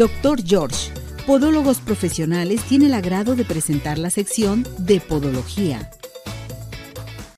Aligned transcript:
Doctor 0.00 0.42
George, 0.42 0.90
Podólogos 1.26 1.78
Profesionales, 1.80 2.62
tiene 2.62 2.86
el 2.86 2.94
agrado 2.94 3.36
de 3.36 3.44
presentar 3.44 3.98
la 3.98 4.08
sección 4.08 4.64
de 4.78 4.98
Podología. 4.98 5.90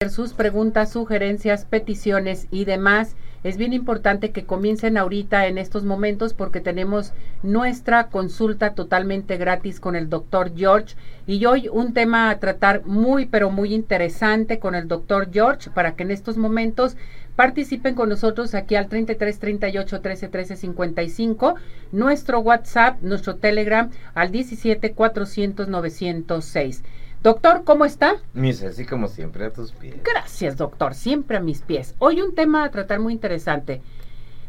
Sus 0.08 0.32
preguntas, 0.32 0.93
sugerencias, 0.93 1.64
peticiones 1.64 2.46
y 2.53 2.64
demás 2.64 3.17
es 3.43 3.56
bien 3.56 3.72
importante 3.72 4.30
que 4.30 4.45
comiencen 4.45 4.96
ahorita 4.96 5.48
en 5.48 5.59
estos 5.59 5.83
momentos 5.83 6.35
porque 6.35 6.61
tenemos 6.61 7.12
nuestra 7.43 8.06
consulta 8.06 8.74
totalmente 8.74 9.36
gratis 9.36 9.80
con 9.80 9.96
el 9.96 10.08
doctor 10.08 10.52
George 10.56 10.94
y 11.26 11.44
hoy 11.46 11.68
un 11.68 11.92
tema 11.92 12.30
a 12.30 12.38
tratar 12.38 12.86
muy 12.86 13.26
pero 13.26 13.50
muy 13.50 13.74
interesante 13.74 14.60
con 14.60 14.76
el 14.76 14.86
doctor 14.86 15.30
George 15.32 15.70
para 15.70 15.96
que 15.96 16.04
en 16.04 16.12
estos 16.12 16.36
momentos 16.36 16.96
participen 17.37 17.95
con 17.95 18.09
nosotros 18.09 18.55
aquí 18.55 18.75
al 18.75 18.89
33 18.89 19.39
38 19.39 20.01
13 20.01 20.29
13 20.29 20.57
55, 20.57 21.55
nuestro 21.93 22.41
WhatsApp, 22.41 23.01
nuestro 23.03 23.36
Telegram 23.36 23.90
al 24.14 24.31
17 24.31 24.93
400 24.93 25.68
906. 25.68 26.82
Doctor, 27.23 27.63
¿cómo 27.64 27.85
está? 27.85 28.17
Mis 28.35 28.63
así 28.64 28.85
como 28.85 29.07
siempre 29.07 29.45
a 29.45 29.53
tus 29.53 29.73
pies. 29.73 29.95
Gracias, 30.03 30.57
doctor, 30.57 30.95
siempre 30.95 31.37
a 31.37 31.40
mis 31.40 31.63
pies. 31.63 31.95
Hoy 31.99 32.20
un 32.20 32.34
tema 32.34 32.64
a 32.64 32.70
tratar 32.70 32.98
muy 32.98 33.12
interesante. 33.12 33.81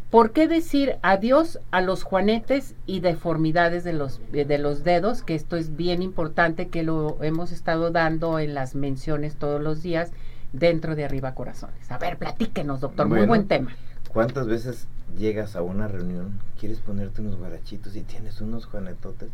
¿Por 0.09 0.31
qué 0.31 0.47
decir 0.47 0.97
adiós 1.01 1.59
a 1.71 1.81
los 1.81 2.03
juanetes 2.03 2.75
y 2.85 2.99
deformidades 2.99 3.83
de 3.83 3.93
los, 3.93 4.21
de 4.31 4.57
los 4.59 4.83
dedos? 4.83 5.23
Que 5.23 5.33
esto 5.33 5.55
es 5.55 5.75
bien 5.75 6.03
importante, 6.03 6.67
que 6.67 6.83
lo 6.83 7.17
hemos 7.23 7.51
estado 7.51 7.89
dando 7.89 8.37
en 8.37 8.53
las 8.53 8.75
menciones 8.75 9.35
todos 9.37 9.61
los 9.61 9.81
días 9.81 10.11
dentro 10.53 10.95
de 10.95 11.03
Arriba 11.03 11.35
Corazones. 11.35 11.91
A 11.91 11.97
ver, 11.97 12.17
platíquenos, 12.17 12.79
doctor, 12.79 13.07
muy 13.07 13.25
buen 13.25 13.47
tema. 13.47 13.71
¿Cuántas 14.07 14.47
veces 14.47 14.87
llegas 15.17 15.55
a 15.55 15.61
una 15.61 15.87
reunión, 15.87 16.39
quieres 16.59 16.79
ponerte 16.79 17.21
unos 17.21 17.35
guarachitos 17.35 17.95
y 17.95 18.01
tienes 18.01 18.39
unos 18.39 18.65
juanetotes? 18.65 19.29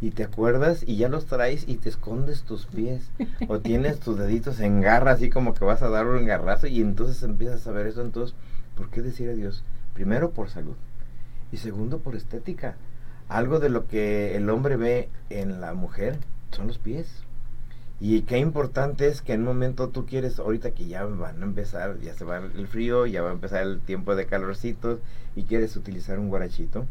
y 0.00 0.12
te 0.12 0.24
acuerdas 0.24 0.82
y 0.86 0.96
ya 0.96 1.08
los 1.08 1.26
traes 1.26 1.64
y 1.68 1.76
te 1.76 1.90
escondes 1.90 2.42
tus 2.42 2.66
pies 2.66 3.10
o 3.48 3.58
tienes 3.60 4.00
tus 4.00 4.18
deditos 4.18 4.60
en 4.60 4.80
garra 4.80 5.12
así 5.12 5.28
como 5.28 5.52
que 5.54 5.64
vas 5.64 5.82
a 5.82 5.90
dar 5.90 6.06
un 6.06 6.24
garrazo 6.24 6.66
y 6.66 6.80
entonces 6.80 7.22
empiezas 7.22 7.66
a 7.66 7.72
ver 7.72 7.86
eso 7.86 8.00
entonces 8.00 8.34
¿por 8.76 8.88
qué 8.88 9.02
decir 9.02 9.28
adiós? 9.28 9.62
primero 9.92 10.30
por 10.30 10.48
salud 10.48 10.76
y 11.52 11.58
segundo 11.58 11.98
por 11.98 12.16
estética 12.16 12.76
algo 13.28 13.60
de 13.60 13.68
lo 13.68 13.86
que 13.86 14.36
el 14.36 14.48
hombre 14.48 14.76
ve 14.76 15.08
en 15.28 15.60
la 15.60 15.74
mujer 15.74 16.16
son 16.52 16.66
los 16.66 16.78
pies 16.78 17.06
y 18.00 18.22
qué 18.22 18.38
importante 18.38 19.08
es 19.08 19.20
que 19.20 19.34
en 19.34 19.40
un 19.40 19.48
momento 19.48 19.90
tú 19.90 20.06
quieres, 20.06 20.38
ahorita 20.38 20.70
que 20.70 20.86
ya 20.86 21.04
van 21.04 21.42
a 21.42 21.44
empezar, 21.44 22.00
ya 22.00 22.14
se 22.14 22.24
va 22.24 22.38
el 22.38 22.66
frío, 22.66 23.04
ya 23.06 23.20
va 23.20 23.28
a 23.28 23.34
empezar 23.34 23.62
el 23.62 23.80
tiempo 23.80 24.16
de 24.16 24.26
calorcitos 24.26 25.00
y 25.36 25.42
quieres 25.42 25.76
utilizar 25.76 26.18
un 26.18 26.28
guarachito 26.28 26.86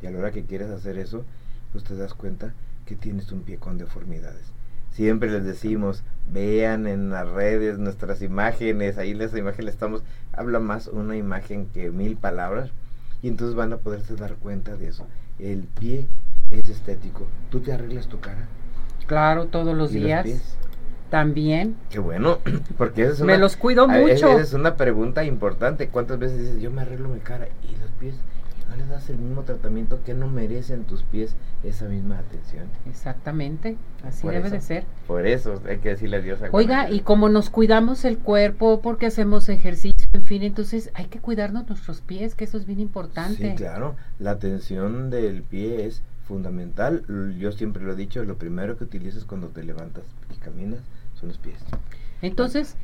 y 0.00 0.06
a 0.06 0.10
la 0.10 0.18
hora 0.18 0.32
que 0.32 0.44
quieres 0.44 0.70
hacer 0.70 0.98
eso, 0.98 1.24
pues 1.72 1.84
te 1.84 1.94
das 1.94 2.14
cuenta 2.14 2.54
que 2.86 2.96
tienes 2.96 3.30
un 3.30 3.42
pie 3.42 3.58
con 3.58 3.76
deformidades. 3.76 4.52
Siempre 4.90 5.30
les 5.30 5.44
decimos, 5.44 6.02
vean 6.32 6.86
en 6.86 7.10
las 7.10 7.28
redes 7.28 7.78
nuestras 7.78 8.22
imágenes, 8.22 8.96
ahí 8.96 9.12
las 9.12 9.36
imágenes 9.36 9.74
estamos, 9.74 10.02
habla 10.32 10.60
más 10.60 10.86
una 10.86 11.16
imagen 11.16 11.66
que 11.66 11.90
mil 11.90 12.16
palabras, 12.16 12.70
y 13.22 13.28
entonces 13.28 13.56
van 13.56 13.72
a 13.72 13.78
poderse 13.78 14.16
dar 14.16 14.36
cuenta 14.36 14.76
de 14.76 14.88
eso. 14.88 15.06
El 15.38 15.64
pie 15.64 16.06
es 16.50 16.68
estético. 16.68 17.26
¿Tú 17.50 17.60
te 17.60 17.72
arreglas 17.72 18.06
tu 18.06 18.20
cara? 18.20 18.46
Claro, 19.06 19.46
todos 19.46 19.76
los 19.76 19.90
días. 19.90 20.53
También. 21.10 21.76
Qué 21.90 21.98
bueno, 21.98 22.38
porque 22.78 23.04
es 23.04 23.20
una, 23.20 23.34
me 23.34 23.38
los 23.38 23.56
cuido 23.56 23.86
mucho. 23.86 24.08
Esa 24.08 24.40
es 24.40 24.52
una 24.52 24.76
pregunta 24.76 25.24
importante. 25.24 25.88
¿Cuántas 25.88 26.18
veces 26.18 26.38
dices, 26.38 26.60
yo 26.60 26.70
me 26.70 26.82
arreglo 26.82 27.08
mi 27.08 27.20
cara 27.20 27.48
y 27.62 27.76
los 27.80 27.90
pies? 28.00 28.14
no 28.68 28.76
les 28.76 28.88
das 28.88 29.08
el 29.10 29.18
mismo 29.18 29.42
tratamiento 29.42 30.02
que 30.04 30.14
no 30.14 30.28
merecen 30.28 30.84
tus 30.84 31.02
pies 31.02 31.34
esa 31.62 31.86
misma 31.86 32.18
atención. 32.18 32.66
Exactamente, 32.88 33.76
así 34.02 34.26
debe 34.28 34.50
de 34.50 34.60
ser. 34.60 34.84
Por 35.06 35.26
eso 35.26 35.60
hay 35.68 35.78
que 35.78 35.90
decirle 35.90 36.18
adiós 36.18 36.42
a 36.42 36.48
Oiga, 36.52 36.90
y 36.90 37.00
como 37.00 37.28
nos 37.28 37.50
cuidamos 37.50 38.04
el 38.04 38.18
cuerpo, 38.18 38.80
porque 38.82 39.06
hacemos 39.06 39.48
ejercicio, 39.48 40.08
en 40.12 40.22
fin, 40.22 40.42
entonces 40.42 40.90
hay 40.94 41.06
que 41.06 41.20
cuidarnos 41.20 41.68
nuestros 41.68 42.00
pies, 42.00 42.34
que 42.34 42.44
eso 42.44 42.56
es 42.56 42.66
bien 42.66 42.80
importante. 42.80 43.50
Sí, 43.50 43.56
claro, 43.56 43.96
la 44.18 44.32
atención 44.32 45.10
del 45.10 45.42
pie 45.42 45.86
es 45.86 46.02
fundamental. 46.26 47.04
Yo 47.38 47.52
siempre 47.52 47.82
lo 47.82 47.92
he 47.92 47.96
dicho, 47.96 48.24
lo 48.24 48.36
primero 48.36 48.76
que 48.76 48.84
utilizas 48.84 49.24
cuando 49.24 49.48
te 49.48 49.62
levantas 49.62 50.04
y 50.34 50.38
caminas 50.38 50.80
los 51.24 51.38
pies. 51.38 51.56
Entonces, 52.22 52.76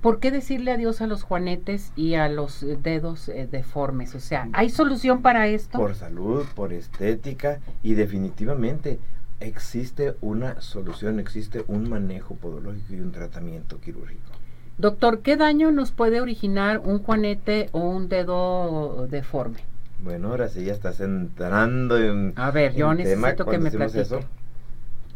¿por 0.00 0.20
qué 0.20 0.30
decirle 0.30 0.72
adiós 0.72 1.00
a 1.00 1.06
los 1.06 1.22
juanetes 1.22 1.92
y 1.96 2.14
a 2.14 2.28
los 2.28 2.64
dedos 2.82 3.28
eh, 3.28 3.48
deformes? 3.50 4.14
O 4.14 4.20
sea, 4.20 4.48
¿hay 4.52 4.70
solución 4.70 5.22
para 5.22 5.46
esto? 5.48 5.78
Por 5.78 5.94
salud, 5.94 6.46
por 6.54 6.72
estética 6.72 7.60
y 7.82 7.94
definitivamente 7.94 8.98
existe 9.40 10.14
una 10.20 10.60
solución, 10.60 11.20
existe 11.20 11.64
un 11.68 11.88
manejo 11.88 12.34
podológico 12.34 12.94
y 12.94 13.00
un 13.00 13.12
tratamiento 13.12 13.80
quirúrgico. 13.80 14.32
Doctor, 14.78 15.22
¿qué 15.22 15.36
daño 15.36 15.72
nos 15.72 15.90
puede 15.90 16.20
originar 16.20 16.78
un 16.78 17.02
juanete 17.02 17.68
o 17.72 17.80
un 17.80 18.08
dedo 18.08 19.08
deforme? 19.08 19.58
Bueno, 20.00 20.28
ahora 20.28 20.48
sí 20.48 20.64
ya 20.64 20.72
estás 20.72 21.00
entrando 21.00 21.98
en. 21.98 22.32
A 22.36 22.52
ver, 22.52 22.74
yo 22.74 22.94
necesito 22.94 23.44
que 23.46 23.58
me 23.58 23.72
platique. 23.72 24.02
eso, 24.02 24.20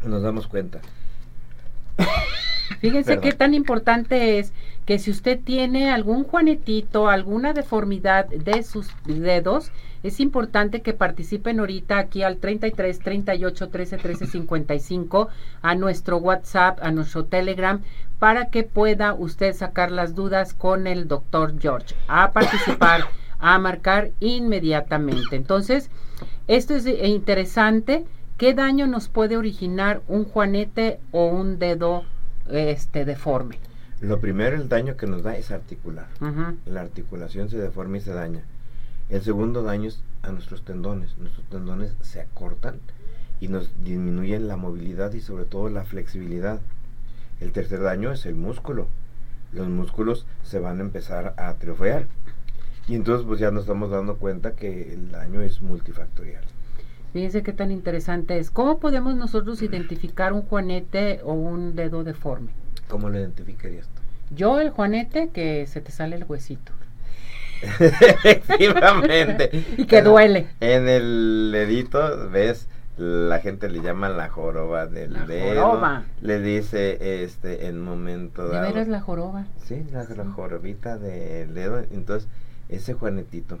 nos 0.05 0.21
damos 0.21 0.47
cuenta. 0.47 0.81
Fíjense 2.79 3.19
qué 3.19 3.31
tan 3.31 3.53
importante 3.53 4.39
es 4.39 4.53
que 4.85 4.99
si 4.99 5.11
usted 5.11 5.39
tiene 5.39 5.91
algún 5.91 6.23
juanetito, 6.23 7.07
alguna 7.07 7.53
deformidad 7.53 8.27
de 8.27 8.63
sus 8.63 8.89
dedos, 9.05 9.71
es 10.03 10.19
importante 10.19 10.81
que 10.81 10.93
participen 10.93 11.59
ahorita 11.59 11.97
aquí 11.97 12.23
al 12.23 12.37
33 12.37 12.99
38 12.99 13.69
13 13.69 13.97
13 13.97 14.27
55 14.27 15.29
a 15.61 15.75
nuestro 15.75 16.17
WhatsApp, 16.17 16.79
a 16.81 16.91
nuestro 16.91 17.25
Telegram, 17.25 17.81
para 18.19 18.49
que 18.49 18.63
pueda 18.63 19.13
usted 19.13 19.53
sacar 19.53 19.91
las 19.91 20.13
dudas 20.13 20.53
con 20.53 20.87
el 20.87 21.07
doctor 21.07 21.59
George. 21.59 21.95
A 22.07 22.31
participar, 22.33 23.05
a 23.39 23.57
marcar 23.59 24.11
inmediatamente. 24.19 25.37
Entonces, 25.37 25.89
esto 26.47 26.75
es 26.75 26.85
interesante. 26.85 28.05
¿Qué 28.37 28.53
daño 28.53 28.87
nos 28.87 29.07
puede 29.07 29.37
originar 29.37 30.01
un 30.09 30.25
juanete 30.25 30.99
o 31.11 31.27
un 31.27 31.59
dedo 31.59 32.03
este 32.49 33.05
deforme? 33.05 33.59
Lo 34.01 34.19
primero, 34.19 34.55
el 34.57 34.67
daño 34.67 34.97
que 34.97 35.07
nos 35.07 35.23
da 35.23 35.37
es 35.37 35.51
articular. 35.51 36.07
La 36.65 36.81
articulación 36.81 37.49
se 37.49 37.57
deforma 37.57 37.97
y 37.97 38.01
se 38.01 38.13
daña. 38.13 38.43
El 39.09 39.21
segundo 39.21 39.63
daño 39.63 39.87
es 39.87 40.01
a 40.23 40.31
nuestros 40.31 40.63
tendones. 40.65 41.17
Nuestros 41.17 41.45
tendones 41.47 41.95
se 42.01 42.19
acortan 42.19 42.79
y 43.39 43.47
nos 43.47 43.71
disminuyen 43.83 44.47
la 44.47 44.57
movilidad 44.57 45.13
y 45.13 45.21
sobre 45.21 45.45
todo 45.45 45.69
la 45.69 45.83
flexibilidad. 45.83 46.59
El 47.39 47.51
tercer 47.51 47.81
daño 47.81 48.11
es 48.11 48.25
el 48.25 48.35
músculo. 48.35 48.87
Los 49.51 49.67
músculos 49.67 50.25
se 50.43 50.59
van 50.59 50.79
a 50.79 50.83
empezar 50.83 51.33
a 51.37 51.49
atrofiar. 51.49 52.07
Y 52.87 52.95
entonces 52.95 53.25
pues 53.25 53.39
ya 53.39 53.51
nos 53.51 53.63
estamos 53.63 53.91
dando 53.91 54.17
cuenta 54.17 54.51
que 54.51 54.93
el 54.93 55.11
daño 55.11 55.41
es 55.41 55.61
multifactorial. 55.61 56.43
Fíjense 57.13 57.43
qué 57.43 57.53
tan 57.53 57.69
interesante 57.69 58.39
es. 58.39 58.49
¿Cómo 58.49 58.79
podemos 58.79 59.15
nosotros 59.15 59.61
identificar 59.61 60.33
un 60.33 60.41
juanete 60.41 61.21
o 61.23 61.33
un 61.33 61.75
dedo 61.75 62.03
deforme? 62.03 62.49
¿Cómo 62.87 63.07
lo 63.07 63.19
identificarías 63.19 63.87
tú? 63.87 64.01
Yo 64.35 64.59
el 64.59 64.71
juanete 64.71 65.29
que 65.29 65.67
se 65.67 65.79
te 65.79 65.91
sale 65.91 66.15
el 66.15 66.23
huesito. 66.23 66.71
Efectivamente. 68.23 69.51
y 69.77 69.85
que 69.85 70.01
duele. 70.01 70.47
En 70.59 70.87
el 70.89 71.51
dedito, 71.53 72.29
ves, 72.31 72.67
la 72.97 73.39
gente 73.39 73.69
le 73.69 73.81
llama 73.81 74.09
la 74.09 74.29
joroba 74.29 74.87
del 74.87 75.13
la 75.13 75.25
dedo. 75.27 75.61
Joroba. 75.61 76.03
Le 76.19 76.39
dice 76.39 77.23
este 77.23 77.67
en 77.67 77.79
momento 77.79 78.47
dado. 78.47 78.65
¿De 78.65 78.71
veras 78.71 78.87
la 78.87 79.01
joroba? 79.01 79.45
Sí, 79.63 79.85
la, 79.91 80.03
la 80.03 80.25
jorobita 80.31 80.97
del 80.97 81.53
dedo. 81.53 81.77
Entonces, 81.91 82.27
ese 82.69 82.93
juanetito 82.93 83.59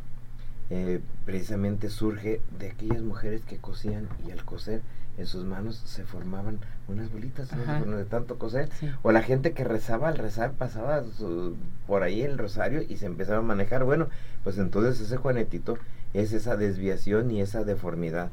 eh, 0.69 1.01
precisamente 1.25 1.89
surge 1.89 2.41
de 2.59 2.71
aquellas 2.71 3.01
mujeres 3.01 3.41
que 3.43 3.57
cosían 3.57 4.07
y 4.27 4.31
al 4.31 4.43
coser 4.43 4.81
en 5.17 5.27
sus 5.27 5.45
manos 5.45 5.81
se 5.85 6.03
formaban 6.03 6.59
unas 6.87 7.11
bolitas 7.11 7.49
de 7.51 8.05
tanto 8.05 8.39
coser. 8.39 8.69
O 9.03 9.11
la 9.11 9.21
gente 9.21 9.51
que 9.51 9.63
rezaba 9.63 10.07
al 10.07 10.17
rezar 10.17 10.53
pasaba 10.53 11.03
por 11.85 12.03
ahí 12.03 12.21
el 12.21 12.37
rosario 12.37 12.81
y 12.81 12.97
se 12.97 13.05
empezaba 13.05 13.39
a 13.39 13.43
manejar. 13.43 13.83
Bueno 13.83 14.07
pues 14.43 14.57
entonces 14.57 14.99
ese 14.99 15.17
juanetito 15.17 15.77
es 16.13 16.33
esa 16.33 16.57
desviación 16.57 17.29
y 17.31 17.41
esa 17.41 17.63
deformidad 17.63 18.29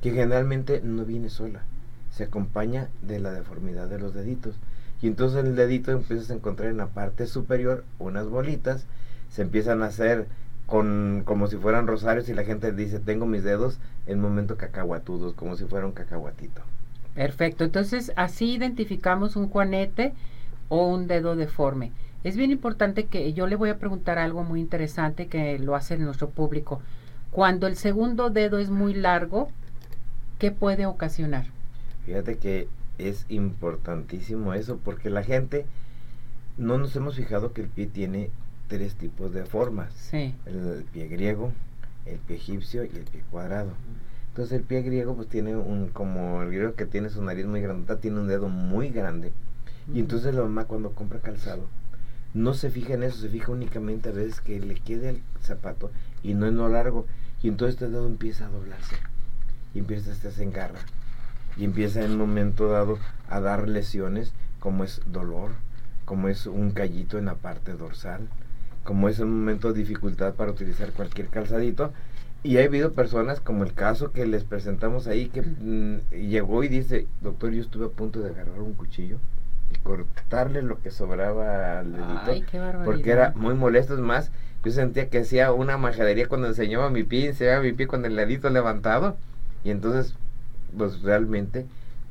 que 0.00 0.10
generalmente 0.10 0.80
no 0.82 1.04
viene 1.04 1.28
sola. 1.28 1.62
Se 2.10 2.24
acompaña 2.24 2.88
de 3.00 3.18
la 3.18 3.32
deformidad 3.32 3.88
de 3.88 3.98
los 3.98 4.14
deditos. 4.14 4.56
Y 5.00 5.08
entonces 5.08 5.40
en 5.40 5.46
el 5.46 5.56
dedito 5.56 5.90
empiezas 5.90 6.30
a 6.30 6.34
encontrar 6.34 6.70
en 6.70 6.76
la 6.76 6.88
parte 6.88 7.26
superior 7.26 7.84
unas 7.98 8.28
bolitas 8.28 8.86
se 9.32 9.42
empiezan 9.42 9.82
a 9.82 9.86
hacer 9.86 10.26
con 10.66 11.22
como 11.24 11.46
si 11.46 11.56
fueran 11.56 11.86
rosarios 11.86 12.28
y 12.28 12.34
la 12.34 12.44
gente 12.44 12.72
dice 12.72 12.98
tengo 12.98 13.26
mis 13.26 13.44
dedos 13.44 13.78
en 14.06 14.20
momento 14.20 14.56
cacahuatudos 14.56 15.34
como 15.34 15.56
si 15.56 15.64
fuera 15.64 15.86
un 15.86 15.92
cacahuatito. 15.92 16.62
Perfecto. 17.14 17.64
Entonces 17.64 18.12
así 18.16 18.54
identificamos 18.54 19.36
un 19.36 19.48
juanete 19.48 20.14
o 20.68 20.86
un 20.88 21.06
dedo 21.06 21.36
deforme. 21.36 21.92
Es 22.24 22.36
bien 22.36 22.50
importante 22.50 23.04
que 23.04 23.32
yo 23.32 23.46
le 23.46 23.56
voy 23.56 23.70
a 23.70 23.78
preguntar 23.78 24.18
algo 24.18 24.44
muy 24.44 24.60
interesante 24.60 25.26
que 25.26 25.58
lo 25.58 25.74
hace 25.74 25.98
nuestro 25.98 26.30
público. 26.30 26.80
Cuando 27.30 27.66
el 27.66 27.76
segundo 27.76 28.30
dedo 28.30 28.58
es 28.58 28.70
muy 28.70 28.94
largo 28.94 29.48
¿qué 30.42 30.50
puede 30.50 30.86
ocasionar? 30.86 31.46
Fíjate 32.04 32.36
que 32.36 32.66
es 32.98 33.26
importantísimo 33.28 34.54
eso 34.54 34.80
porque 34.84 35.08
la 35.08 35.22
gente 35.22 35.66
no 36.58 36.78
nos 36.78 36.96
hemos 36.96 37.14
fijado 37.14 37.52
que 37.52 37.60
el 37.60 37.68
pie 37.68 37.86
tiene 37.86 38.28
tres 38.72 38.94
tipos 38.94 39.34
de 39.34 39.44
formas. 39.44 39.92
Sí. 39.92 40.34
El, 40.46 40.86
pie 40.94 41.06
griego, 41.06 41.52
el 42.06 42.18
pie 42.18 42.36
egipcio 42.36 42.84
y 42.84 42.88
el 42.96 43.04
pie 43.04 43.22
cuadrado. 43.30 43.72
Entonces 44.28 44.58
el 44.58 44.64
pie 44.64 44.80
griego 44.80 45.14
pues 45.14 45.28
tiene 45.28 45.54
un, 45.54 45.88
como 45.88 46.40
el 46.40 46.48
griego 46.48 46.72
que 46.72 46.86
tiene 46.86 47.10
su 47.10 47.22
nariz 47.22 47.44
muy 47.44 47.60
grande, 47.60 47.94
tiene 47.96 48.18
un 48.18 48.28
dedo 48.28 48.48
muy 48.48 48.88
grande. 48.88 49.30
Y 49.92 50.00
entonces 50.00 50.34
la 50.34 50.40
mamá 50.40 50.64
cuando 50.64 50.92
compra 50.92 51.18
calzado 51.18 51.66
no 52.32 52.54
se 52.54 52.70
fija 52.70 52.94
en 52.94 53.02
eso, 53.02 53.20
se 53.20 53.28
fija 53.28 53.52
únicamente 53.52 54.08
a 54.08 54.12
veces 54.12 54.40
que 54.40 54.58
le 54.58 54.76
quede 54.76 55.10
el 55.10 55.22
zapato 55.42 55.90
y 56.22 56.32
no 56.32 56.46
en 56.46 56.56
lo 56.56 56.70
largo. 56.70 57.04
Y 57.42 57.48
entonces 57.48 57.74
este 57.74 57.90
dedo 57.90 58.06
empieza 58.06 58.46
a 58.46 58.48
doblarse 58.48 58.96
y 59.74 59.80
empieza 59.80 60.12
a 60.12 60.30
se 60.30 60.42
engarra 60.42 60.80
y 61.58 61.64
empieza 61.64 62.02
en 62.02 62.12
un 62.12 62.18
momento 62.18 62.68
dado 62.68 62.98
a 63.28 63.40
dar 63.40 63.68
lesiones 63.68 64.32
como 64.60 64.82
es 64.84 65.02
dolor, 65.04 65.50
como 66.06 66.28
es 66.28 66.46
un 66.46 66.70
callito 66.70 67.18
en 67.18 67.26
la 67.26 67.34
parte 67.34 67.74
dorsal, 67.74 68.28
como 68.84 69.08
es 69.08 69.18
un 69.18 69.30
momento 69.30 69.72
de 69.72 69.80
dificultad 69.80 70.34
para 70.34 70.50
utilizar 70.50 70.92
cualquier 70.92 71.28
calzadito. 71.28 71.92
Y 72.44 72.58
ha 72.58 72.64
habido 72.64 72.92
personas 72.92 73.40
como 73.40 73.62
el 73.62 73.72
caso 73.72 74.10
que 74.10 74.26
les 74.26 74.42
presentamos 74.42 75.06
ahí 75.06 75.28
que 75.28 75.42
mm, 75.42 76.10
llegó 76.10 76.64
y 76.64 76.68
dice, 76.68 77.06
doctor, 77.20 77.52
yo 77.52 77.62
estuve 77.62 77.86
a 77.86 77.90
punto 77.90 78.20
de 78.20 78.30
agarrar 78.30 78.60
un 78.60 78.74
cuchillo 78.74 79.18
y 79.72 79.78
cortarle 79.78 80.62
lo 80.62 80.80
que 80.82 80.90
sobraba 80.90 81.78
al 81.78 81.92
dedito, 81.92 82.46
porque 82.84 83.10
era 83.10 83.32
muy 83.36 83.54
molesto, 83.54 83.94
es 83.94 84.00
más, 84.00 84.30
yo 84.64 84.72
sentía 84.72 85.08
que 85.08 85.18
hacía 85.18 85.52
una 85.52 85.78
majadería 85.78 86.28
cuando 86.28 86.48
enseñaba 86.48 86.90
mi 86.90 87.04
pie, 87.04 87.28
enseñaba 87.28 87.62
mi 87.62 87.72
pie 87.72 87.86
con 87.86 88.04
el 88.04 88.16
dedito 88.16 88.50
levantado, 88.50 89.16
y 89.64 89.70
entonces, 89.70 90.14
pues 90.76 91.02
realmente 91.02 91.66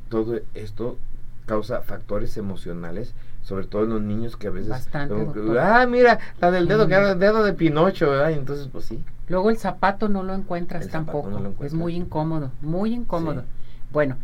todo 0.09 0.39
esto 0.53 0.97
causa 1.45 1.81
factores 1.81 2.37
emocionales, 2.37 3.13
sobre 3.43 3.65
todo 3.65 3.83
en 3.83 3.89
los 3.89 4.01
niños 4.01 4.37
que 4.37 4.47
a 4.47 4.51
veces... 4.51 4.69
Bastante, 4.69 5.15
ah, 5.59 5.85
mira, 5.87 6.19
la 6.39 6.51
del 6.51 6.67
dedo, 6.67 6.87
que 6.87 6.93
era 6.93 7.11
el 7.11 7.19
dedo 7.19 7.43
de 7.43 7.53
Pinocho, 7.53 8.09
¿verdad? 8.09 8.31
entonces, 8.31 8.67
pues 8.71 8.85
sí. 8.85 9.03
Luego 9.27 9.49
el 9.49 9.57
zapato 9.57 10.09
no 10.09 10.23
lo 10.23 10.33
encuentras 10.33 10.89
tampoco. 10.89 11.53
Es 11.61 11.73
muy 11.73 11.95
incómodo, 11.95 12.51
muy 12.61 12.93
incómodo. 12.93 13.43
Bueno, 13.91 14.17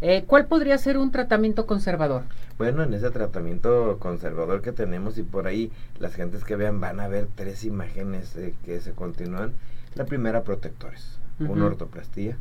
eh, 0.00 0.24
¿cuál 0.26 0.46
podría 0.46 0.78
ser 0.78 0.98
un 0.98 1.10
tratamiento 1.10 1.66
conservador? 1.66 2.22
Bueno, 2.56 2.82
en 2.82 2.92
ese 2.92 3.10
tratamiento 3.10 3.98
conservador 3.98 4.62
que 4.62 4.72
tenemos 4.72 5.16
y 5.18 5.22
por 5.22 5.46
ahí 5.46 5.72
las 5.98 6.14
gentes 6.14 6.44
que 6.44 6.56
vean 6.56 6.80
van 6.80 7.00
a 7.00 7.08
ver 7.08 7.28
tres 7.34 7.64
imágenes 7.64 8.36
eh, 8.36 8.54
que 8.64 8.80
se 8.80 8.92
continúan. 8.92 9.52
La 9.94 10.04
primera, 10.04 10.42
protectores. 10.42 11.18
Una 11.40 11.66
ortoplastía. 11.66 12.36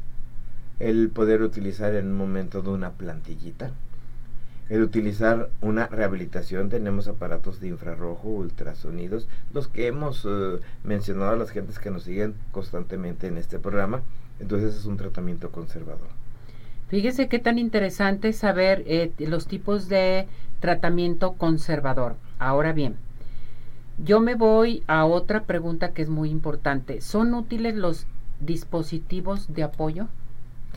El 0.80 1.10
poder 1.10 1.44
utilizar 1.44 1.94
en 1.94 2.08
un 2.08 2.18
momento 2.18 2.62
de 2.62 2.70
una 2.70 2.92
plantillita 2.92 3.72
el 4.69 4.81
utilizar 4.81 5.50
una 5.62 5.88
rehabilitación. 5.88 6.69
Tenemos 6.69 7.08
aparatos 7.08 7.60
de 7.60 7.69
infrarrojo, 7.69 8.30
ultrasonidos, 8.30 9.28
los 9.54 9.68
que 9.68 9.88
hemos 9.88 10.25
eh, 10.25 10.60
mencionado 10.84 11.31
a 11.31 11.36
las 11.38 11.52
gentes 11.52 11.80
que 11.80 11.92
nos 11.92 12.04
siguen 12.04 12.36
constantemente 12.52 13.28
en 13.28 13.38
este 13.38 13.60
programa. 13.60 14.02
Entonces 14.40 14.75
es 14.75 14.86
un 14.86 14.98
tratamiento 14.98 15.52
conservador. 15.52 16.10
Fíjese 16.90 17.28
qué 17.28 17.40
tan 17.40 17.60
interesante 17.60 18.31
saber 18.34 18.84
eh, 18.88 19.12
los 19.19 19.48
tipos 19.48 19.90
de 19.90 20.28
tratamiento 20.60 21.34
conservador. 21.34 22.16
Ahora 22.40 22.72
bien, 22.72 22.96
yo 23.98 24.19
me 24.19 24.36
voy 24.36 24.84
a 24.88 25.06
otra 25.06 25.44
pregunta 25.44 25.92
que 25.92 26.02
es 26.02 26.10
muy 26.10 26.30
importante. 26.30 27.02
¿Son 27.02 27.34
útiles 27.34 27.75
los 27.75 28.06
dispositivos 28.40 29.54
de 29.54 29.64
apoyo? 29.64 30.08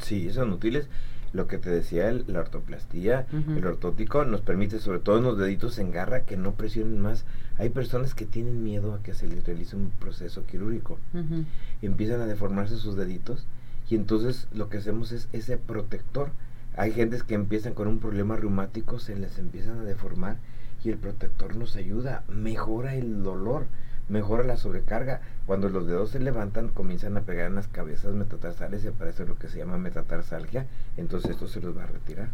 Sí, 0.01 0.33
son 0.33 0.53
útiles 0.53 0.89
lo 1.33 1.47
que 1.47 1.59
te 1.59 1.71
decía, 1.71 2.11
la 2.27 2.41
ortoplastía, 2.41 3.27
el 3.33 3.65
ortótico, 3.65 4.25
nos 4.25 4.41
permite, 4.41 4.81
sobre 4.81 4.99
todo 4.99 5.19
en 5.19 5.25
los 5.25 5.39
deditos 5.39 5.79
en 5.79 5.93
garra, 5.93 6.23
que 6.23 6.37
no 6.37 6.55
presionen 6.55 7.01
más. 7.01 7.25
Hay 7.59 7.69
personas 7.69 8.15
que 8.15 8.27
tienen 8.27 8.65
miedo 8.65 8.95
a 8.95 9.03
que 9.03 9.15
se 9.15 9.29
les 9.29 9.45
realice 9.45 9.77
un 9.77 9.91
proceso 9.91 10.45
quirúrgico. 10.47 10.99
Empiezan 11.83 12.21
a 12.21 12.27
deformarse 12.27 12.77
sus 12.77 12.97
deditos 12.97 13.47
y 13.89 13.97
entonces 13.97 14.49
lo 14.53 14.69
que 14.69 14.79
hacemos 14.79 15.13
es 15.13 15.29
ese 15.33 15.57
protector. 15.57 16.31
Hay 16.77 16.93
gentes 16.93 17.23
que 17.23 17.35
empiezan 17.35 17.75
con 17.75 17.89
un 17.89 17.99
problema 17.99 18.37
reumático, 18.37 18.99
se 18.99 19.17
les 19.17 19.39
empiezan 19.39 19.79
a 19.81 19.85
deformar 19.85 20.37
y 20.85 20.91
el 20.91 20.99
protector 20.99 21.57
nos 21.57 21.77
ayuda, 21.77 22.25
mejora 22.29 22.95
el 22.95 23.23
dolor 23.23 23.67
mejora 24.11 24.45
la 24.45 24.57
sobrecarga. 24.57 25.21
Cuando 25.47 25.69
los 25.69 25.87
dedos 25.87 26.11
se 26.11 26.21
levantan, 26.21 26.69
comienzan 26.69 27.17
a 27.17 27.23
pegar 27.23 27.47
en 27.47 27.55
las 27.55 27.69
cabezas 27.69 28.15
metatarsales 28.15 28.85
y 28.85 28.89
aparece 28.89 29.25
lo 29.25 29.37
que 29.37 29.49
se 29.49 29.59
llama 29.59 29.79
metatarsalgia. 29.79 30.67
Entonces 30.97 31.31
esto 31.33 31.49
se 31.49 31.61
los 31.61 31.77
va 31.77 31.85
a 31.85 31.87
retirar. 31.87 32.29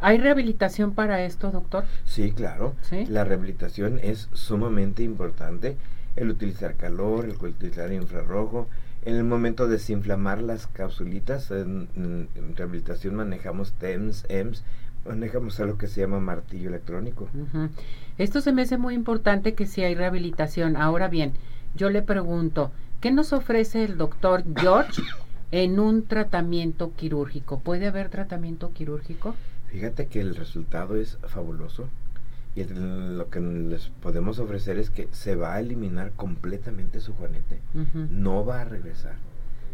¿Hay 0.00 0.18
rehabilitación 0.18 0.94
para 0.94 1.24
esto, 1.24 1.50
doctor? 1.50 1.84
Sí, 2.04 2.32
claro. 2.32 2.74
La 3.08 3.24
rehabilitación 3.24 3.98
es 4.02 4.28
sumamente 4.32 5.02
importante. 5.02 5.76
El 6.16 6.30
utilizar 6.30 6.74
calor, 6.74 7.24
el 7.24 7.32
utilizar 7.32 7.92
infrarrojo. 7.92 8.68
En 9.04 9.16
el 9.16 9.24
momento 9.24 9.66
de 9.66 9.72
desinflamar 9.72 10.42
las 10.42 10.66
capsulitas, 10.66 11.50
en, 11.50 12.28
rehabilitación 12.56 13.14
manejamos 13.14 13.72
TEMS, 13.72 14.24
EMS, 14.28 14.64
manejamos 15.06 15.58
algo 15.60 15.78
que 15.78 15.86
se 15.86 16.00
llama 16.00 16.20
martillo 16.20 16.68
electrónico. 16.68 17.28
Esto 18.18 18.40
se 18.40 18.52
me 18.52 18.62
hace 18.62 18.78
muy 18.78 18.94
importante 18.94 19.54
que 19.54 19.66
si 19.66 19.82
hay 19.82 19.94
rehabilitación. 19.94 20.76
Ahora 20.76 21.08
bien, 21.08 21.32
yo 21.74 21.90
le 21.90 22.02
pregunto, 22.02 22.70
¿qué 23.00 23.12
nos 23.12 23.32
ofrece 23.32 23.84
el 23.84 23.96
doctor 23.96 24.44
George 24.56 25.02
en 25.50 25.78
un 25.78 26.06
tratamiento 26.06 26.92
quirúrgico? 26.94 27.60
¿Puede 27.60 27.86
haber 27.86 28.08
tratamiento 28.08 28.72
quirúrgico? 28.72 29.34
Fíjate 29.68 30.06
que 30.06 30.20
el 30.20 30.36
resultado 30.36 30.96
es 30.96 31.18
fabuloso 31.26 31.88
y 32.56 32.62
lo 32.64 33.28
que 33.30 33.40
les 33.40 33.88
podemos 33.88 34.38
ofrecer 34.38 34.78
es 34.78 34.90
que 34.90 35.08
se 35.10 35.34
va 35.34 35.54
a 35.54 35.60
eliminar 35.60 36.12
completamente 36.12 37.00
su 37.00 37.12
juanete, 37.14 37.60
no 38.10 38.44
va 38.44 38.60
a 38.60 38.64
regresar. 38.64 39.16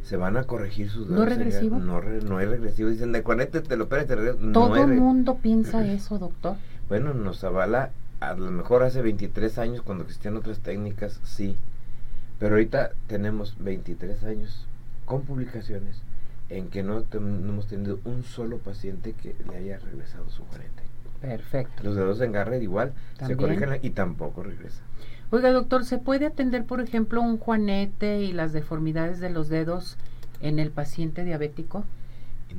Se 0.03 0.17
van 0.17 0.37
a 0.37 0.45
corregir 0.45 0.91
sus 0.91 1.09
¿No 1.09 1.25
regresivo? 1.25 1.79
No, 1.79 2.01
no 2.01 2.41
es 2.41 2.49
regresivo. 2.49 2.89
Dicen, 2.91 3.13
de 3.13 3.23
juanete 3.23 3.61
te 3.61 3.77
lo 3.77 3.85
operas, 3.85 4.07
te 4.07 4.17
Todo 4.17 4.77
el 4.77 4.95
mundo 4.95 5.39
piensa 5.41 5.87
eso, 5.93 6.19
doctor. 6.19 6.57
Bueno, 6.89 7.15
nos 7.15 7.45
avala 7.45 7.91
a 8.21 8.35
lo 8.35 8.51
mejor 8.51 8.83
hace 8.83 9.03
23 9.03 9.59
años 9.59 9.83
cuando 9.83 10.05
existían 10.05 10.37
otras 10.37 10.61
técnicas, 10.61 11.21
sí. 11.25 11.57
Pero 12.39 12.55
ahorita 12.55 12.93
tenemos 13.07 13.57
23 13.59 14.25
años 14.25 14.67
con 15.05 15.23
publicaciones 15.23 16.03
en 16.49 16.69
que 16.69 16.83
no, 16.83 17.05
hemos 17.13 17.67
tenido 17.67 18.01
un 18.05 18.25
solo 18.25 18.59
paciente 18.59 19.13
que 19.13 19.35
le 19.49 19.57
haya 19.57 19.79
regresado 19.79 20.29
su 20.31 20.45
juanete. 20.45 20.83
Perfecto. 21.21 21.83
Los 21.85 21.97
dedos 21.97 22.21
en 22.21 22.33
garra 22.33 22.57
igual 22.57 22.93
se 23.25 23.37
corrigen 23.37 23.79
y 23.83 23.91
tampoco 23.91 24.43
regresa. 24.43 24.83
Oiga, 25.33 25.53
doctor, 25.53 25.85
¿se 25.85 25.99
puede 25.99 26.27
atender, 26.27 26.65
por 26.65 26.81
ejemplo, 26.81 27.23
un 27.23 27.39
juanete 27.39 28.21
y 28.21 28.33
las 28.33 28.53
deformidades 28.53 29.21
de 29.21 29.31
los 29.31 29.49
dedos 29.49 29.97
en 30.41 30.59
el 30.59 30.73
paciente 30.73 31.25
diabético? 31.25 31.85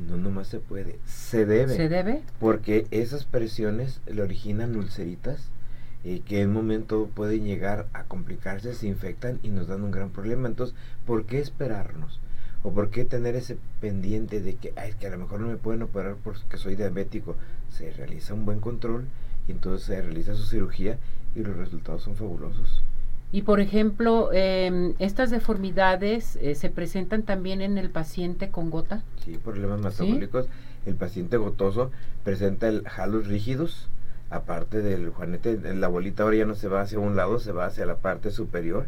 No, 0.07 0.15
nomás 0.15 0.47
se 0.47 0.59
puede, 0.59 0.97
se 1.05 1.45
debe. 1.45 1.75
¿Se 1.75 1.89
debe? 1.89 2.21
Porque 2.39 2.87
esas 2.91 3.25
presiones 3.25 3.99
le 4.07 4.21
originan 4.21 4.77
ulceritas 4.77 5.49
y 6.05 6.15
eh, 6.15 6.21
que 6.25 6.41
en 6.41 6.49
un 6.49 6.53
momento 6.55 7.09
pueden 7.13 7.43
llegar 7.43 7.87
a 7.91 8.05
complicarse, 8.05 8.73
se 8.73 8.87
infectan 8.87 9.39
y 9.43 9.49
nos 9.49 9.67
dan 9.67 9.83
un 9.83 9.91
gran 9.91 10.11
problema. 10.11 10.47
Entonces, 10.47 10.73
¿por 11.05 11.25
qué 11.25 11.39
esperarnos? 11.39 12.21
¿O 12.63 12.71
por 12.71 12.89
qué 12.89 13.03
tener 13.03 13.35
ese 13.35 13.57
pendiente 13.81 14.39
de 14.39 14.55
que, 14.55 14.71
ay, 14.77 14.93
que 14.97 15.07
a 15.07 15.09
lo 15.09 15.17
mejor 15.17 15.41
no 15.41 15.47
me 15.47 15.57
pueden 15.57 15.81
operar 15.81 16.15
porque 16.23 16.55
soy 16.55 16.77
diabético? 16.77 17.35
Se 17.69 17.91
realiza 17.91 18.33
un 18.33 18.45
buen 18.45 18.61
control 18.61 19.07
y 19.47 19.51
entonces 19.51 19.87
se 19.87 20.01
realiza 20.01 20.35
su 20.35 20.45
cirugía 20.45 20.97
y 21.35 21.41
los 21.41 21.55
resultados 21.55 22.03
son 22.03 22.15
fabulosos. 22.15 22.83
Y 23.31 23.43
por 23.43 23.61
ejemplo, 23.61 24.29
eh, 24.33 24.93
estas 24.99 25.29
deformidades 25.29 26.37
eh, 26.41 26.55
se 26.55 26.69
presentan 26.69 27.23
también 27.23 27.61
en 27.61 27.77
el 27.77 27.89
paciente 27.89 28.49
con 28.49 28.69
gota. 28.69 29.03
Sí, 29.23 29.37
problemas 29.37 29.79
metabólicos. 29.79 30.47
El 30.85 30.95
paciente 30.95 31.37
gotoso 31.37 31.91
presenta 32.23 32.67
el 32.67 32.83
halus 32.97 33.27
rígidos, 33.27 33.87
aparte 34.29 34.81
del 34.81 35.09
juanete, 35.11 35.57
la 35.75 35.87
bolita 35.87 36.23
ahora 36.23 36.37
ya 36.37 36.45
no 36.45 36.55
se 36.55 36.67
va 36.67 36.81
hacia 36.81 36.99
un 36.99 37.15
lado, 37.15 37.39
se 37.39 37.51
va 37.51 37.65
hacia 37.65 37.85
la 37.85 37.97
parte 37.97 38.31
superior. 38.31 38.87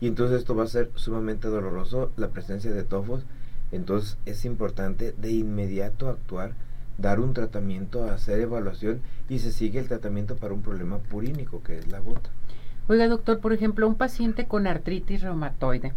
Y 0.00 0.06
entonces 0.06 0.38
esto 0.38 0.54
va 0.54 0.64
a 0.64 0.68
ser 0.68 0.90
sumamente 0.94 1.48
doloroso, 1.48 2.10
la 2.16 2.28
presencia 2.28 2.70
de 2.72 2.82
tofos. 2.82 3.24
Entonces 3.72 4.18
es 4.26 4.44
importante 4.44 5.14
de 5.16 5.32
inmediato 5.32 6.08
actuar, 6.08 6.52
dar 6.98 7.20
un 7.20 7.32
tratamiento, 7.32 8.04
hacer 8.04 8.40
evaluación 8.40 9.00
y 9.28 9.38
se 9.38 9.52
sigue 9.52 9.78
el 9.78 9.88
tratamiento 9.88 10.36
para 10.36 10.52
un 10.52 10.62
problema 10.62 10.98
purínico 10.98 11.62
que 11.62 11.78
es 11.78 11.88
la 11.88 12.00
gota. 12.00 12.30
Oiga, 12.88 13.08
doctor, 13.08 13.40
por 13.40 13.52
ejemplo, 13.52 13.88
un 13.88 13.94
paciente 13.94 14.46
con 14.46 14.66
artritis 14.66 15.22
reumatoide 15.22 15.94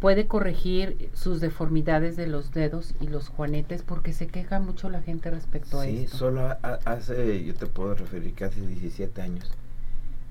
puede 0.00 0.26
corregir 0.26 1.10
sus 1.12 1.40
deformidades 1.40 2.16
de 2.16 2.26
los 2.26 2.52
dedos 2.52 2.94
y 3.00 3.08
los 3.08 3.28
juanetes 3.28 3.82
porque 3.82 4.14
se 4.14 4.26
queja 4.26 4.58
mucho 4.58 4.88
la 4.88 5.02
gente 5.02 5.30
respecto 5.30 5.78
a 5.78 5.86
esto. 5.86 6.10
Sí, 6.10 6.16
solo 6.16 6.56
hace, 6.86 7.44
yo 7.44 7.54
te 7.54 7.66
puedo 7.66 7.94
referir 7.94 8.34
hace 8.42 8.66
17 8.66 9.20
años 9.20 9.52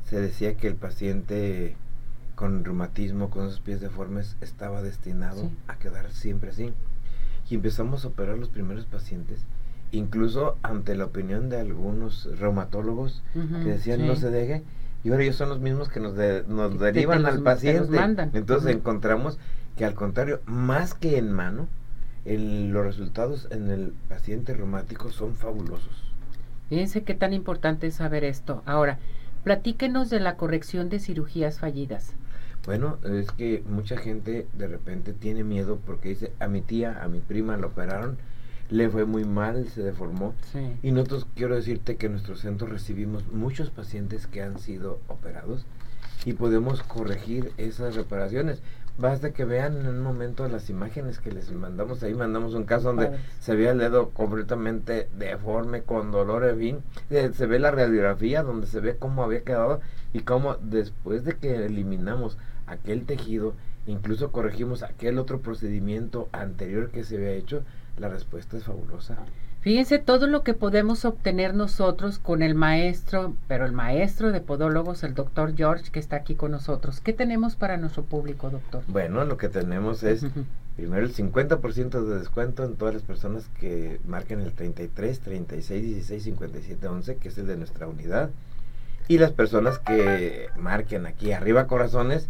se 0.09 0.19
decía 0.19 0.55
que 0.57 0.67
el 0.67 0.75
paciente 0.75 1.75
con 2.33 2.65
reumatismo, 2.65 3.29
con 3.29 3.49
sus 3.49 3.59
pies 3.59 3.79
deformes, 3.79 4.37
estaba 4.41 4.81
destinado 4.81 5.51
a 5.67 5.77
quedar 5.77 6.11
siempre 6.11 6.49
así. 6.49 6.73
y 7.49 7.55
empezamos 7.55 8.05
a 8.05 8.09
operar 8.09 8.37
los 8.37 8.49
primeros 8.49 8.85
pacientes, 8.85 9.41
incluso 9.91 10.57
ante 10.61 10.95
la 10.95 11.05
opinión 11.05 11.49
de 11.49 11.59
algunos 11.59 12.29
reumatólogos 12.39 13.23
que 13.33 13.69
decían 13.69 14.05
no 14.05 14.15
se 14.15 14.29
deje, 14.29 14.63
y 15.03 15.09
ahora 15.09 15.23
ellos 15.23 15.35
son 15.35 15.49
los 15.49 15.59
mismos 15.59 15.89
que 15.89 15.99
nos, 15.99 16.13
nos 16.47 16.79
derivan 16.79 17.25
al 17.25 17.41
paciente. 17.41 17.97
Entonces 18.33 18.75
encontramos 18.75 19.37
que 19.77 19.85
al 19.85 19.93
contrario, 19.93 20.41
más 20.45 20.93
que 20.93 21.17
en 21.17 21.31
mano, 21.31 21.67
los 22.25 22.85
resultados 22.85 23.47
en 23.51 23.69
el 23.69 23.93
paciente 24.07 24.53
reumático 24.53 25.09
son 25.09 25.35
fabulosos. 25.35 26.03
Fíjense 26.69 27.03
qué 27.03 27.15
tan 27.15 27.33
importante 27.33 27.87
es 27.87 27.95
saber 27.95 28.23
esto. 28.23 28.61
Ahora, 28.65 28.99
platíquenos 29.43 30.09
de 30.09 30.19
la 30.19 30.35
corrección 30.35 30.89
de 30.89 30.99
cirugías 30.99 31.59
fallidas. 31.59 32.13
Bueno, 32.65 32.97
es 33.03 33.31
que 33.31 33.63
mucha 33.67 33.97
gente 33.97 34.47
de 34.53 34.67
repente 34.67 35.13
tiene 35.13 35.43
miedo 35.43 35.79
porque 35.83 36.09
dice, 36.09 36.33
a 36.39 36.47
mi 36.47 36.61
tía, 36.61 37.01
a 37.01 37.07
mi 37.07 37.19
prima 37.19 37.57
la 37.57 37.67
operaron, 37.67 38.17
le 38.69 38.89
fue 38.89 39.05
muy 39.05 39.25
mal, 39.25 39.67
se 39.69 39.81
deformó. 39.81 40.33
Y 40.83 40.91
nosotros 40.91 41.27
quiero 41.35 41.55
decirte 41.55 41.97
que 41.97 42.05
en 42.05 42.13
nuestro 42.13 42.35
centro 42.35 42.67
recibimos 42.67 43.27
muchos 43.27 43.69
pacientes 43.69 44.27
que 44.27 44.41
han 44.41 44.59
sido 44.59 44.99
operados 45.07 45.65
y 46.25 46.33
podemos 46.33 46.83
corregir 46.83 47.51
esas 47.57 47.95
reparaciones. 47.95 48.61
Basta 48.97 49.31
que 49.31 49.45
vean 49.45 49.77
en 49.77 49.87
un 49.87 50.01
momento 50.01 50.45
las 50.49 50.69
imágenes 50.69 51.19
que 51.19 51.31
les 51.31 51.49
mandamos 51.53 52.03
ahí, 52.03 52.13
mandamos 52.13 52.53
un 52.53 52.65
caso 52.65 52.89
donde 52.89 53.11
se 53.39 53.55
veía 53.55 53.71
el 53.71 53.79
dedo 53.79 54.09
completamente 54.09 55.07
deforme, 55.17 55.83
con 55.83 56.11
dolor, 56.11 56.43
en 56.43 56.57
fin, 56.57 56.79
eh, 57.09 57.31
se 57.33 57.45
ve 57.45 57.59
la 57.59 57.71
radiografía 57.71 58.43
donde 58.43 58.67
se 58.67 58.81
ve 58.81 58.97
cómo 58.97 59.23
había 59.23 59.43
quedado 59.43 59.79
y 60.11 60.19
cómo 60.19 60.57
después 60.57 61.23
de 61.23 61.37
que 61.37 61.65
eliminamos 61.65 62.37
aquel 62.67 63.05
tejido, 63.05 63.53
incluso 63.87 64.33
corregimos 64.33 64.83
aquel 64.83 65.17
otro 65.17 65.39
procedimiento 65.39 66.27
anterior 66.33 66.91
que 66.91 67.05
se 67.05 67.15
había 67.15 67.31
hecho, 67.31 67.63
la 67.99 68.09
respuesta 68.09 68.57
es 68.57 68.63
fabulosa. 68.63 69.17
Fíjense 69.61 69.99
todo 69.99 70.27
lo 70.27 70.43
que 70.43 70.53
podemos 70.53 71.03
obtener 71.03 71.53
nosotros 71.53 72.17
con 72.17 72.41
el 72.41 72.55
maestro, 72.55 73.35
pero 73.49 73.65
el 73.65 73.73
maestro 73.73 74.31
de 74.31 74.39
podólogos, 74.39 75.03
el 75.03 75.13
doctor 75.13 75.53
George, 75.53 75.91
que 75.91 75.99
está 75.99 76.15
aquí 76.15 76.35
con 76.35 76.51
nosotros. 76.51 77.01
¿Qué 77.01 77.11
tenemos 77.11 77.57
para 77.57 77.75
nuestro 77.75 78.03
público, 78.03 78.49
doctor? 78.49 78.83
Bueno, 78.87 79.25
lo 79.25 79.35
que 79.35 79.49
tenemos 79.49 80.03
es 80.03 80.25
primero 80.77 81.05
el 81.05 81.13
50% 81.13 82.05
de 82.05 82.19
descuento 82.19 82.63
en 82.63 82.75
todas 82.75 82.93
las 82.93 83.03
personas 83.03 83.49
que 83.59 83.99
marquen 84.07 84.39
el 84.39 84.53
33, 84.53 85.19
36, 85.19 85.83
16, 85.83 86.23
57, 86.23 86.87
11, 86.87 87.17
que 87.17 87.27
es 87.27 87.37
el 87.37 87.47
de 87.47 87.57
nuestra 87.57 87.85
unidad. 87.85 88.29
Y 89.09 89.17
las 89.17 89.31
personas 89.31 89.77
que 89.79 90.47
marquen 90.57 91.05
aquí 91.05 91.33
arriba 91.33 91.67
corazones, 91.67 92.29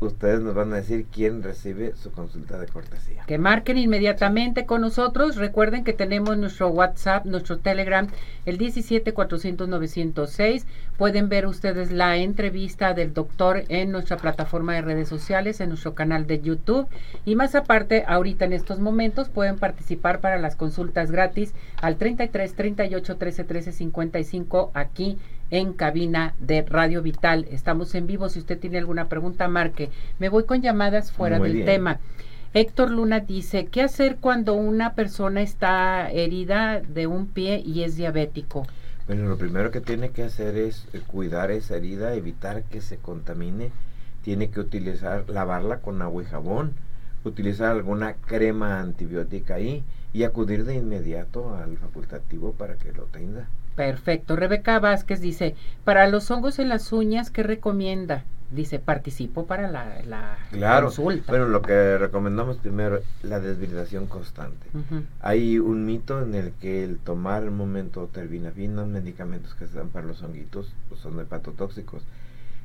ustedes 0.00 0.40
nos 0.40 0.54
van 0.54 0.72
a 0.72 0.76
decir 0.76 1.06
quién 1.12 1.42
recibe 1.42 1.94
su 1.96 2.10
consulta 2.12 2.58
de 2.58 2.66
cortesía. 2.66 3.24
Que 3.26 3.38
marquen 3.38 3.78
inmediatamente 3.78 4.66
con 4.66 4.80
nosotros. 4.80 5.36
Recuerden 5.36 5.84
que 5.84 5.92
tenemos 5.92 6.36
nuestro 6.36 6.68
WhatsApp, 6.68 7.24
nuestro 7.24 7.58
Telegram, 7.58 8.08
el 8.44 8.58
17 8.58 9.12
400 9.14 9.68
906. 9.68 10.66
Pueden 10.96 11.28
ver 11.28 11.46
ustedes 11.46 11.92
la 11.92 12.16
entrevista 12.16 12.94
del 12.94 13.14
doctor 13.14 13.64
en 13.68 13.92
nuestra 13.92 14.16
plataforma 14.16 14.74
de 14.74 14.82
redes 14.82 15.08
sociales, 15.08 15.60
en 15.60 15.70
nuestro 15.70 15.94
canal 15.94 16.26
de 16.26 16.40
YouTube. 16.40 16.88
Y 17.24 17.36
más 17.36 17.54
aparte, 17.54 18.04
ahorita 18.06 18.44
en 18.44 18.52
estos 18.52 18.80
momentos 18.80 19.28
pueden 19.28 19.58
participar 19.58 20.20
para 20.20 20.38
las 20.38 20.56
consultas 20.56 21.10
gratis 21.10 21.54
al 21.80 21.96
33 21.96 22.54
38 22.54 23.16
13 23.16 23.44
13 23.44 23.72
55 23.72 24.70
aquí 24.74 25.18
en 25.50 25.72
cabina 25.72 26.34
de 26.38 26.62
Radio 26.62 27.02
Vital. 27.02 27.46
Estamos 27.50 27.94
en 27.94 28.06
vivo. 28.06 28.28
Si 28.28 28.38
usted 28.38 28.58
tiene 28.58 28.78
alguna 28.78 29.08
pregunta, 29.08 29.48
marque. 29.48 29.90
Me 30.18 30.28
voy 30.28 30.44
con 30.44 30.62
llamadas 30.62 31.12
fuera 31.12 31.38
del 31.38 31.64
tema. 31.64 31.98
Héctor 32.54 32.90
Luna 32.90 33.20
dice, 33.20 33.66
¿qué 33.66 33.82
hacer 33.82 34.16
cuando 34.16 34.54
una 34.54 34.94
persona 34.94 35.42
está 35.42 36.10
herida 36.10 36.80
de 36.80 37.06
un 37.06 37.26
pie 37.26 37.62
y 37.64 37.82
es 37.82 37.96
diabético? 37.96 38.66
Bueno, 39.06 39.28
lo 39.28 39.36
primero 39.36 39.70
que 39.70 39.80
tiene 39.80 40.10
que 40.10 40.24
hacer 40.24 40.56
es 40.56 40.88
eh, 40.92 41.00
cuidar 41.06 41.50
esa 41.50 41.76
herida, 41.76 42.14
evitar 42.14 42.64
que 42.64 42.80
se 42.80 42.96
contamine. 42.96 43.70
Tiene 44.22 44.50
que 44.50 44.60
utilizar, 44.60 45.28
lavarla 45.28 45.80
con 45.80 46.02
agua 46.02 46.22
y 46.22 46.26
jabón, 46.26 46.72
utilizar 47.22 47.70
alguna 47.70 48.14
crema 48.14 48.80
antibiótica 48.80 49.56
ahí 49.56 49.84
y 50.12 50.24
acudir 50.24 50.64
de 50.64 50.76
inmediato 50.76 51.54
al 51.54 51.76
facultativo 51.76 52.52
para 52.52 52.76
que 52.76 52.92
lo 52.92 53.04
tenga. 53.04 53.48
Perfecto. 53.76 54.36
Rebeca 54.36 54.80
Vázquez 54.80 55.20
dice, 55.20 55.54
para 55.84 56.08
los 56.08 56.30
hongos 56.30 56.58
en 56.58 56.70
las 56.70 56.92
uñas, 56.92 57.30
¿qué 57.30 57.42
recomienda? 57.42 58.24
Dice, 58.50 58.78
participo 58.78 59.46
para 59.46 59.68
la, 59.70 60.00
la 60.06 60.38
claro, 60.50 60.86
consulta. 60.86 61.30
Bueno, 61.30 61.46
lo 61.48 61.62
que 61.62 61.98
recomendamos 61.98 62.58
primero, 62.58 63.00
la 63.22 63.40
deshidratación 63.40 64.06
constante. 64.06 64.66
Hay 65.20 65.58
un 65.58 65.84
mito 65.84 66.22
en 66.22 66.34
el 66.34 66.52
que 66.52 66.84
el 66.84 66.98
tomar 66.98 67.42
el 67.42 67.50
momento 67.50 68.08
terbinafina, 68.12 68.84
medicamentos 68.84 69.54
que 69.54 69.66
se 69.66 69.76
dan 69.76 69.88
para 69.88 70.06
los 70.06 70.22
honguitos, 70.22 70.72
pues 70.88 71.00
son 71.00 71.18
hepatotóxicos. 71.20 72.02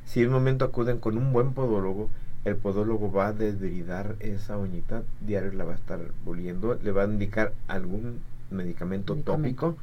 Si 0.04 0.20
en 0.20 0.28
un 0.28 0.34
momento 0.34 0.64
acuden 0.64 0.98
con 0.98 1.18
un 1.18 1.32
buen 1.32 1.52
podólogo, 1.52 2.08
el 2.44 2.56
podólogo 2.56 3.12
va 3.12 3.28
a 3.28 3.32
desviridar 3.32 4.16
esa 4.20 4.56
uñita, 4.56 5.02
diario 5.20 5.52
la 5.52 5.64
va 5.64 5.72
a 5.72 5.76
estar 5.76 6.00
volviendo, 6.24 6.78
le 6.82 6.92
va 6.92 7.02
a 7.02 7.06
indicar 7.06 7.52
algún 7.68 8.20
medicamento, 8.52 9.16
tópico 9.16 9.76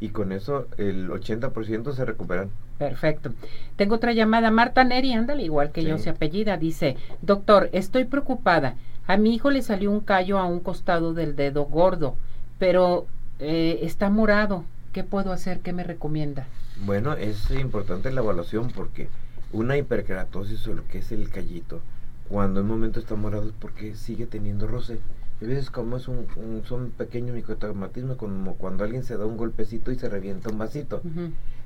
y 0.00 0.10
con 0.10 0.32
eso 0.32 0.66
el 0.76 1.08
80% 1.08 1.92
se 1.92 2.04
recuperan. 2.04 2.50
Perfecto. 2.78 3.32
Tengo 3.76 3.96
otra 3.96 4.12
llamada. 4.12 4.50
Marta 4.50 4.84
Neri, 4.84 5.12
ándale, 5.12 5.42
igual 5.42 5.72
que 5.72 5.84
yo, 5.84 5.98
se 5.98 6.10
apellida. 6.10 6.56
Dice, 6.56 6.96
doctor, 7.22 7.70
estoy 7.72 8.04
preocupada. 8.04 8.76
A 9.06 9.16
mi 9.16 9.34
hijo 9.34 9.50
le 9.50 9.62
salió 9.62 9.90
un 9.90 10.00
callo 10.00 10.38
a 10.38 10.46
un 10.46 10.60
costado 10.60 11.14
del 11.14 11.36
dedo 11.36 11.64
gordo, 11.64 12.16
pero 12.58 13.06
eh, 13.38 13.80
está 13.82 14.10
morado. 14.10 14.64
¿Qué 14.92 15.04
puedo 15.04 15.32
hacer? 15.32 15.60
¿Qué 15.60 15.72
me 15.72 15.84
recomienda? 15.84 16.46
Bueno, 16.84 17.14
es 17.14 17.50
importante 17.50 18.10
la 18.10 18.20
evaluación 18.20 18.70
porque 18.74 19.08
una 19.52 19.76
hiperkeratosis 19.76 20.66
o 20.68 20.74
lo 20.74 20.86
que 20.88 20.98
es 20.98 21.12
el 21.12 21.30
callito, 21.30 21.80
cuando 22.28 22.60
en 22.60 22.66
un 22.66 22.72
momento 22.72 23.00
está 23.00 23.14
morado 23.14 23.48
es 23.48 23.54
porque 23.58 23.94
sigue 23.94 24.26
teniendo 24.26 24.66
roce. 24.66 24.98
A 25.40 25.44
veces 25.44 25.70
como 25.70 25.98
es 25.98 26.08
un, 26.08 26.26
son 26.64 26.90
pequeño 26.92 27.34
microtraumatismo, 27.34 28.16
como 28.16 28.54
cuando 28.56 28.84
alguien 28.84 29.04
se 29.04 29.16
da 29.16 29.26
un 29.26 29.36
golpecito 29.36 29.92
y 29.92 29.98
se 29.98 30.08
revienta 30.08 30.50
un 30.50 30.58
vasito. 30.58 31.02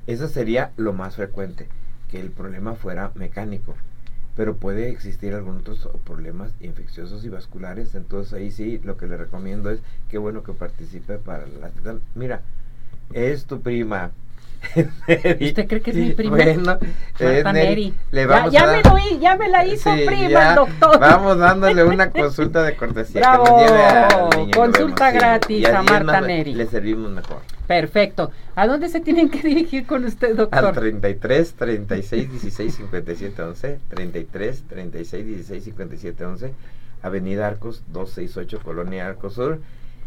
Eso 0.07 0.27
sería 0.27 0.73
lo 0.75 0.91
más 0.93 1.15
frecuente, 1.15 1.67
que 2.09 2.19
el 2.19 2.31
problema 2.31 2.75
fuera 2.75 3.11
mecánico. 3.15 3.75
Pero 4.35 4.57
puede 4.57 4.89
existir 4.89 5.33
algunos 5.33 5.61
otros 5.61 5.87
problemas 6.03 6.53
infecciosos 6.59 7.23
y 7.23 7.29
vasculares. 7.29 7.95
Entonces 7.95 8.33
ahí 8.33 8.51
sí 8.51 8.79
lo 8.83 8.97
que 8.97 9.07
le 9.07 9.17
recomiendo 9.17 9.69
es 9.69 9.79
que 10.09 10.17
bueno 10.17 10.43
que 10.43 10.53
participe 10.53 11.17
para 11.17 11.45
la... 11.47 11.71
Mira, 12.15 12.41
es 13.13 13.45
tu 13.45 13.61
prima, 13.61 14.11
¿Usted 15.41 15.67
cree 15.67 15.81
que 15.81 15.91
es 15.91 15.97
mi 15.97 16.11
prima? 16.11 16.37
Bueno, 16.37 16.79
Marta 17.19 17.53
Neri. 17.53 17.93
Le 18.11 18.25
vamos 18.25 18.53
ya, 18.53 18.67
me 18.67 18.81
lo, 18.81 19.19
ya 19.19 19.35
me 19.35 19.49
la 19.49 19.65
hizo 19.65 19.91
prima 20.05 20.55
doctor. 20.55 20.99
Vamos 20.99 21.37
dándole 21.37 21.83
una 21.83 22.09
consulta 22.11 22.63
de 22.63 22.75
cortesía. 22.75 23.21
Bravo, 23.21 24.49
consulta 24.53 25.11
gratis 25.11 25.67
a 25.67 25.81
Marta 25.81 26.21
Neri. 26.21 26.53
Le 26.53 26.67
servimos 26.67 27.11
mejor. 27.11 27.41
Perfecto. 27.67 28.31
¿A 28.55 28.67
dónde 28.67 28.89
se 28.89 28.99
tienen 28.99 29.29
que 29.29 29.41
dirigir 29.41 29.85
con 29.85 30.03
usted, 30.05 30.35
doctor? 30.35 30.65
Al 30.65 30.73
33 30.73 31.53
36 31.53 32.31
16 32.31 32.75
57 32.75 33.41
11. 33.41 33.79
33 33.89 34.63
36 34.67 35.25
16 35.25 35.63
57 35.63 36.25
11. 36.25 36.53
Avenida 37.01 37.47
Arcos 37.47 37.83
268, 37.87 38.59
Colonia 38.63 39.07
Arcos 39.07 39.33
Sur. 39.33 39.59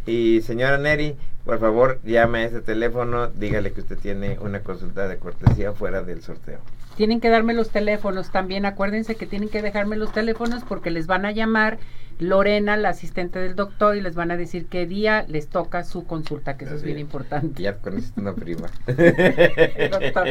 Y 0.06 0.42
señora 0.42 0.78
Neri, 0.78 1.16
por 1.44 1.58
favor, 1.58 2.00
llame 2.04 2.40
a 2.40 2.44
ese 2.44 2.60
teléfono, 2.60 3.28
dígale 3.28 3.72
que 3.72 3.80
usted 3.80 3.98
tiene 3.98 4.38
una 4.40 4.60
consulta 4.60 5.08
de 5.08 5.18
cortesía 5.18 5.72
fuera 5.72 6.02
del 6.02 6.22
sorteo. 6.22 6.58
Tienen 6.96 7.20
que 7.20 7.28
darme 7.28 7.54
los 7.54 7.70
teléfonos 7.70 8.30
también, 8.30 8.66
acuérdense 8.66 9.16
que 9.16 9.26
tienen 9.26 9.48
que 9.48 9.62
dejarme 9.62 9.96
los 9.96 10.12
teléfonos 10.12 10.62
porque 10.64 10.90
les 10.90 11.06
van 11.06 11.26
a 11.26 11.32
llamar 11.32 11.78
Lorena, 12.18 12.76
la 12.76 12.90
asistente 12.90 13.40
del 13.40 13.56
doctor, 13.56 13.96
y 13.96 14.00
les 14.00 14.14
van 14.14 14.30
a 14.30 14.36
decir 14.36 14.66
qué 14.66 14.86
día 14.86 15.24
les 15.28 15.48
toca 15.48 15.84
su 15.84 16.06
consulta, 16.06 16.56
que 16.56 16.64
eso 16.66 16.76
es 16.76 16.82
bien 16.82 16.98
importante. 16.98 17.62
Ya 17.62 17.78
conociste 17.78 18.20
una 18.20 18.34
prima. 18.34 18.68
doctor, 18.86 20.28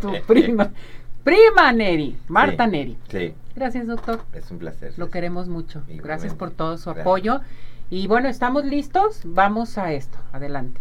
tu 0.00 0.12
prima. 0.26 0.72
Prima 1.22 1.72
Neri, 1.72 2.16
Marta 2.28 2.66
Neri. 2.66 2.96
Sí. 3.08 3.34
Gracias, 3.54 3.86
doctor. 3.86 4.22
Es 4.32 4.50
un 4.50 4.58
placer. 4.58 4.94
Lo 4.96 5.10
queremos 5.10 5.48
mucho. 5.48 5.82
Gracias 5.88 6.34
por 6.34 6.50
todo 6.50 6.78
su 6.78 6.90
apoyo. 6.90 7.40
Y 7.90 8.06
bueno, 8.06 8.28
¿estamos 8.28 8.64
listos? 8.64 9.20
Vamos 9.24 9.76
a 9.76 9.92
esto. 9.92 10.16
Adelante. 10.32 10.80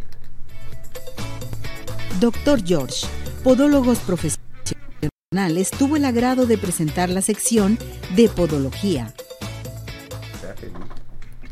Doctor 2.20 2.64
George, 2.64 3.08
Podólogos 3.44 4.00
Profesionales, 4.00 5.72
tuvo 5.72 5.96
el 5.96 6.06
agrado 6.06 6.46
de 6.46 6.58
presentar 6.58 7.10
la 7.10 7.22
sección 7.22 7.78
de 8.16 8.30
Podología 8.30 9.14